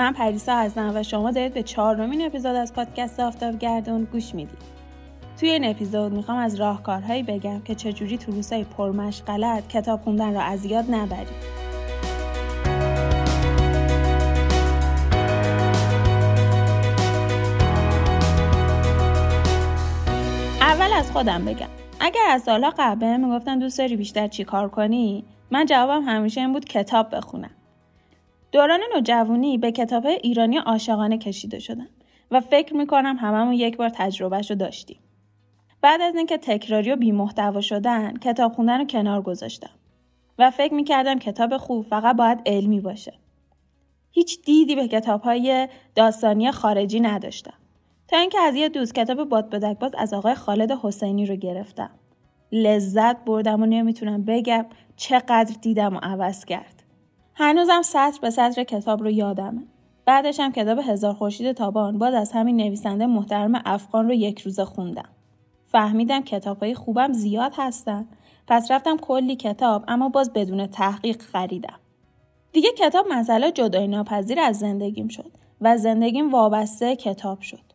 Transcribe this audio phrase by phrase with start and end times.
[0.00, 4.58] من پریسا هستم و شما دارید به چهارمین اپیزود از پادکست آفتاب گردون گوش می‌دید.
[5.40, 10.40] توی این اپیزود می‌خوام از راهکارهایی بگم که چجوری تو روزهای پرمشغلت کتاب خوندن را
[10.40, 11.28] از یاد نبرید.
[20.60, 21.68] اول از خودم بگم
[22.00, 26.52] اگر از سالها قبل می‌گفتن دوست داری بیشتر چی کار کنی من جوابم همیشه این
[26.52, 27.50] بود کتاب بخونم
[28.52, 31.88] دوران نوجوانی به کتاب ایرانی عاشقانه کشیده شدم
[32.30, 34.98] و فکر می‌کنم هممون یک بار تجربهش رو داشتیم.
[35.82, 39.70] بعد از اینکه تکراری و بیمحتوا شدن کتاب خوندن رو کنار گذاشتم
[40.38, 43.12] و فکر می‌کردم کتاب خوب فقط باید علمی باشه.
[44.10, 47.54] هیچ دیدی به کتاب های داستانی خارجی نداشتم.
[48.08, 51.90] تا اینکه از یه دوست کتاب باد باز از آقای خالد حسینی رو گرفتم.
[52.52, 56.79] لذت بردم و نمی‌تونم بگم چقدر دیدم و عوض کرد.
[57.42, 59.62] هنوزم سطر به سطر کتاب رو یادمه.
[60.04, 64.64] بعدش هم کتاب هزار خورشید تابان باز از همین نویسنده محترم افغان رو یک روزه
[64.64, 65.08] خوندم.
[65.66, 68.08] فهمیدم کتابهای خوبم زیاد هستن.
[68.46, 71.78] پس رفتم کلی کتاب اما باز بدون تحقیق خریدم.
[72.52, 75.30] دیگه کتاب مسئله جدای ناپذیر از زندگیم شد
[75.60, 77.72] و زندگیم وابسته کتاب شد.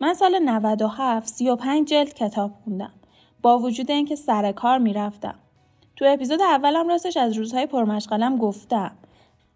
[0.00, 2.92] من سال 97 35 جلد کتاب خوندم.
[3.42, 5.38] با وجود اینکه سر کار می‌رفتم.
[5.96, 8.92] تو اپیزود اولم راستش از روزهای پرمشغلم گفتم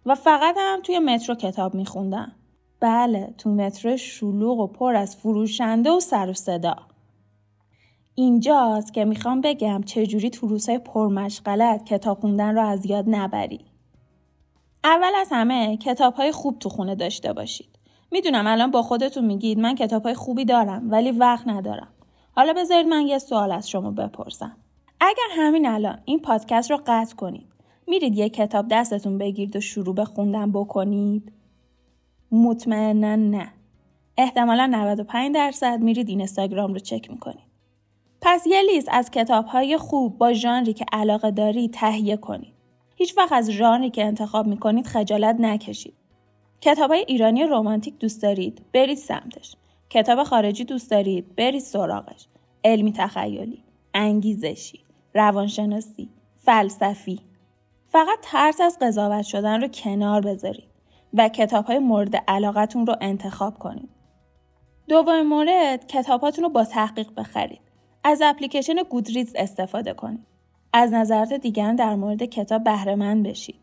[0.06, 2.32] و فقط هم توی مترو کتاب میخوندم.
[2.80, 6.76] بله تو مترو شلوغ و پر از فروشنده و سر و صدا.
[8.14, 13.60] اینجاست که می‌خوام بگم چجوری تو روزهای پرمشغلت کتاب خوندن رو از یاد نبری.
[14.84, 17.78] اول از همه کتاب های خوب تو خونه داشته باشید.
[18.10, 21.88] می‌دونم الان با خودتون میگید من کتاب های خوبی دارم ولی وقت ندارم.
[22.36, 24.56] حالا بذارید من یه سوال از شما بپرسم.
[25.00, 27.46] اگر همین الان این پادکست رو قطع کنید
[27.86, 31.32] میرید یه کتاب دستتون بگیرید و شروع به خوندن بکنید؟
[32.32, 33.52] مطمئنا نه.
[34.16, 37.52] احتمالا 95 درصد میرید اینستاگرام رو چک می‌کنید.
[38.20, 42.52] پس یه لیست از کتاب های خوب با ژانری که علاقه دارید تهیه کنید.
[42.96, 45.94] هیچ وقت از ژانری که انتخاب می‌کنید خجالت نکشید.
[46.60, 49.56] کتاب های ایرانی رمانتیک دوست دارید برید سمتش.
[49.90, 52.26] کتاب خارجی دوست دارید برید سراغش.
[52.64, 53.62] علمی تخیلی،
[53.94, 54.80] انگیزشی،
[55.14, 57.20] روانشناسی، فلسفی،
[57.92, 60.68] فقط ترس از قضاوت شدن رو کنار بذارید
[61.14, 63.88] و کتاب های مورد علاقتون رو انتخاب کنید.
[64.88, 67.60] دومین مورد کتاباتون رو با تحقیق بخرید.
[68.04, 70.26] از اپلیکیشن گودریز استفاده کنید.
[70.72, 73.60] از نظرات دیگران در مورد کتاب بهره بشید.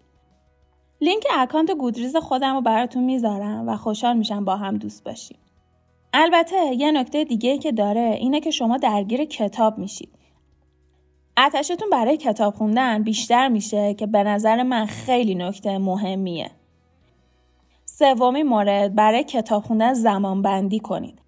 [1.02, 5.38] لینک اکانت گودریز خودم رو براتون می‌ذارم و خوشحال میشم با هم دوست باشیم.
[6.14, 10.19] البته یه نکته دیگه که داره اینه که شما درگیر کتاب میشید.
[11.46, 16.52] اتشتون برای کتاب خوندن بیشتر میشه که به نظر من خیلی نکته مهمیه.
[17.86, 21.22] سومین مورد برای کتاب خوندن زمان بندی کنید.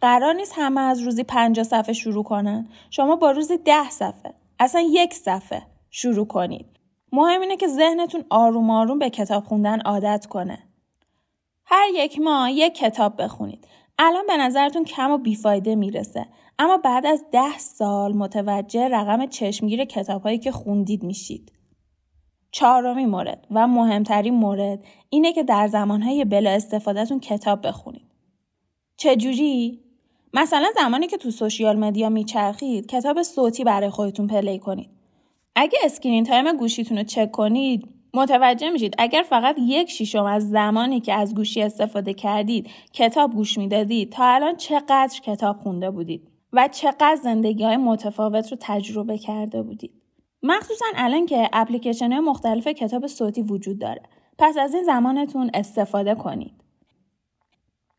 [0.00, 2.68] قرار نیست همه از روزی 50 صفحه شروع کنن.
[2.90, 6.66] شما با روزی ده صفحه، اصلا یک صفحه شروع کنید.
[7.12, 10.58] مهم اینه که ذهنتون آروم آروم به کتاب خوندن عادت کنه.
[11.64, 13.68] هر یک ماه یک کتاب بخونید.
[13.98, 16.26] الان به نظرتون کم و بیفایده می‌رسه
[16.58, 21.52] اما بعد از ده سال متوجه رقم چشمگیر کتابهایی که خوندید میشید.
[22.50, 28.06] چهارمین مورد و مهمترین مورد اینه که در زمانهای بلا استفادهتون کتاب بخونید.
[28.96, 29.80] چجوری؟
[30.34, 34.90] مثلا زمانی که تو سوشیال مدیا میچرخید کتاب صوتی برای خودتون پلی کنید.
[35.54, 41.00] اگه screen time گوشیتون رو چک کنید متوجه میشید اگر فقط یک شیشم از زمانی
[41.00, 46.68] که از گوشی استفاده کردید کتاب گوش می‌دادید تا الان چقدر کتاب خونده بودید و
[46.68, 50.02] چقدر زندگی های متفاوت رو تجربه کرده بودید.
[50.42, 54.02] مخصوصا الان که اپلیکیشن های مختلف کتاب صوتی وجود داره.
[54.38, 56.52] پس از این زمانتون استفاده کنید.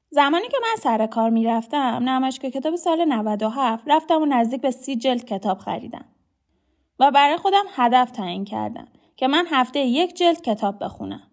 [0.09, 4.95] زمانی که من سر کار می‌رفتم نمایشگاه کتاب سال 97 رفتم و نزدیک به سی
[4.95, 6.05] جلد کتاب خریدم.
[6.99, 11.32] و برای خودم هدف تعیین کردم که من هفته یک جلد کتاب بخونم.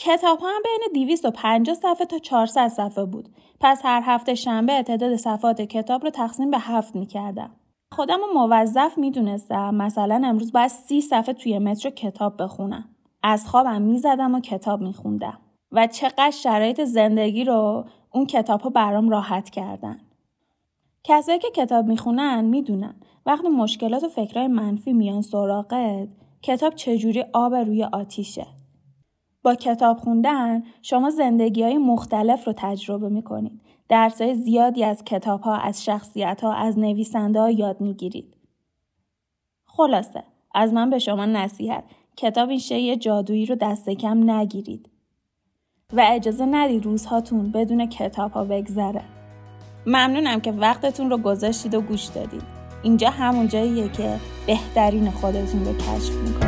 [0.00, 3.28] کتاب هم بین 250 صفحه تا 400 صفحه بود.
[3.60, 7.50] پس هر هفته شنبه تعداد صفحات کتاب رو تقسیم به هفت می کردم.
[7.92, 12.88] خودم رو موظف می دونستم مثلا امروز باید سی صفحه توی متر کتاب بخونم.
[13.22, 15.38] از خوابم می زدم و کتاب می خوندم.
[15.72, 20.00] و چقدر شرایط زندگی رو اون کتاب ها برام راحت کردن.
[21.04, 22.94] کسایی که کتاب می‌خونن می‌دونن
[23.26, 26.08] وقتی مشکلات و فکرهای منفی میان سراغت
[26.42, 28.46] کتاب چجوری آب روی آتیشه
[29.48, 33.60] با کتاب خوندن شما زندگی های مختلف رو تجربه می کنید.
[33.88, 38.36] درس های زیادی از کتاب ها، از شخصیت ها، از نویسنده ها یاد می گیرید.
[39.64, 40.22] خلاصه
[40.54, 41.84] از من به شما نصیحت
[42.16, 44.88] کتاب این شی جادویی رو دست کم نگیرید.
[45.92, 49.02] و اجازه ندید روزهاتون بدون کتاب ها بگذره.
[49.86, 52.42] ممنونم که وقتتون رو گذاشتید و گوش دادید.
[52.82, 54.16] اینجا همون جاییه که
[54.46, 56.47] بهترین خودتون رو کشف می‌کنید.